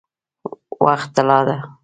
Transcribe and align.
وخت 0.85 1.09
طلا 1.15 1.39
ده؟ 1.47 1.57